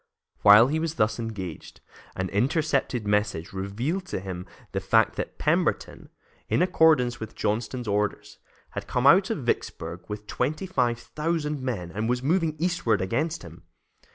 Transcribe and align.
While 0.41 0.65
he 0.69 0.79
was 0.79 0.95
thus 0.95 1.19
engaged, 1.19 1.79
an 2.15 2.29
intercepted 2.29 3.05
message 3.05 3.53
revealed 3.53 4.07
to 4.07 4.19
him 4.19 4.47
the 4.71 4.79
fact 4.79 5.15
that 5.17 5.37
Pemberton, 5.37 6.09
in 6.49 6.63
accordance 6.63 7.19
with 7.19 7.35
Johnston's 7.35 7.87
orders, 7.87 8.39
had 8.71 8.87
come 8.87 9.05
out 9.05 9.29
of 9.29 9.43
Vicksburg 9.45 10.01
with 10.07 10.25
twenty 10.25 10.65
five 10.65 10.97
thousand 10.97 11.61
men, 11.61 11.91
and 11.91 12.09
was 12.09 12.23
moving 12.23 12.55
eastward 12.57 12.99
against 12.99 13.43
him. 13.43 13.61